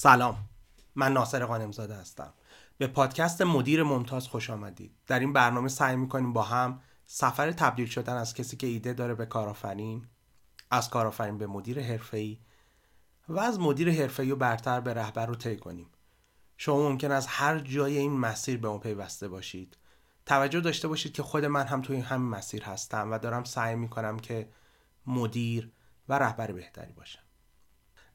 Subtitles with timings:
[0.00, 0.36] سلام.
[0.94, 2.32] من ناصر قانمزاده هستم.
[2.78, 4.92] به پادکست مدیر ممتاز خوش آمدید.
[5.06, 9.14] در این برنامه سعی می‌کنیم با هم سفر تبدیل شدن از کسی که ایده داره
[9.14, 10.06] به کارآفرین
[10.70, 12.38] از کارآفرین به مدیر حرفه‌ای
[13.28, 15.90] و از مدیر حرفه‌ای و برتر به رهبر رو طی کنیم.
[16.56, 19.76] شما ممکن از هر جای این مسیر به ما پیوسته باشید.
[20.26, 24.18] توجه داشته باشید که خود من هم توی همین مسیر هستم و دارم سعی می‌کنم
[24.18, 24.48] که
[25.06, 25.72] مدیر
[26.08, 27.27] و رهبر بهتری باشم.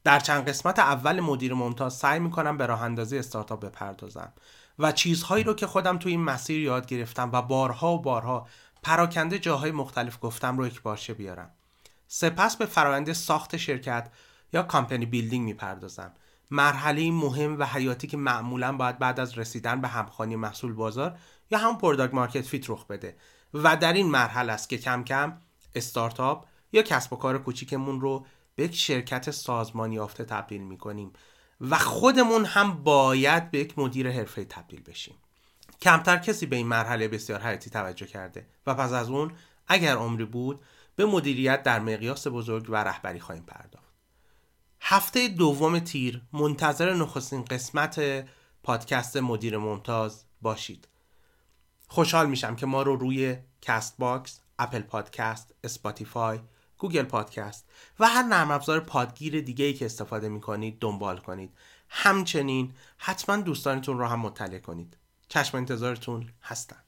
[0.04, 4.32] در چند قسمت اول مدیر ممتاز سعی می‌کنم به راه اندازی استارتاپ بپردازم
[4.78, 8.48] و چیزهایی رو که خودم توی این مسیر یاد گرفتم و بارها و بارها
[8.82, 10.82] پراکنده جاهای مختلف گفتم رو یک جا
[11.16, 11.50] بیارم.
[12.08, 14.10] سپس به فرآیند ساخت شرکت
[14.52, 16.12] یا company building می‌پردازم.
[16.50, 21.18] مرحله مهم و حیاتی که معمولا باید بعد از رسیدن به همخوانی محصول بازار
[21.50, 23.16] یا همون product market fit رخ بده
[23.54, 25.38] و در این مرحله است که کم کم
[25.74, 28.26] استارتاپ یا کسب و کار کوچیکمون رو
[28.56, 31.12] به یک شرکت سازمانی یافته تبدیل می‌کنیم
[31.60, 35.14] و خودمون هم باید به یک مدیر حرفه تبدیل بشیم.
[35.82, 39.32] کمتر کسی به این مرحله بسیار حیاتی توجه کرده و پس از اون
[39.68, 40.60] اگر عمری بود
[40.96, 43.94] به مدیریت در مقیاس بزرگ و رهبری خواهیم پرداخت.
[44.80, 48.24] هفته دوم تیر منتظر نخستین قسمت
[48.62, 50.88] پادکست مدیر ممتاز باشید.
[51.88, 56.40] خوشحال میشم که ما رو روی Castbox، Apple Podcast، Spotify،
[56.84, 61.54] Google Podcast و هر نرم افزار پادگیر دیگه ای که استفاده می کنید دنبال کنید.
[61.88, 64.96] همچنین حتما دوستانتون رو هم مطلع کنید.
[65.28, 66.82] چشم انتظارتون هستم